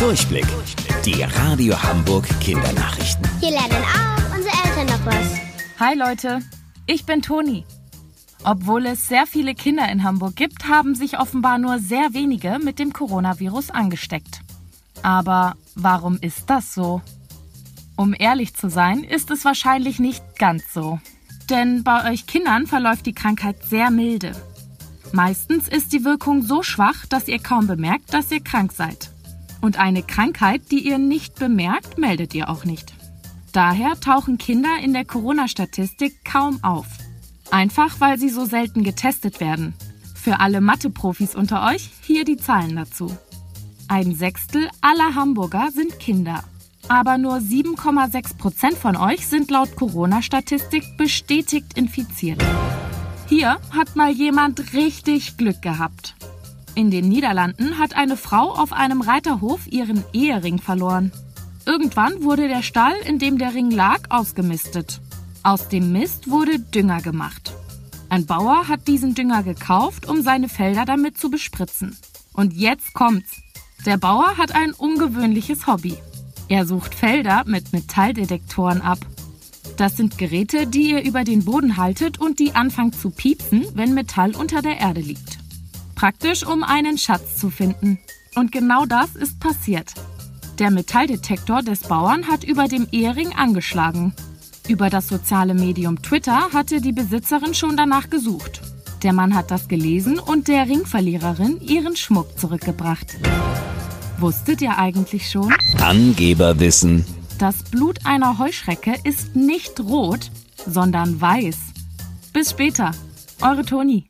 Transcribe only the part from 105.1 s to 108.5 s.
schon? Angeberwissen. Das Blut einer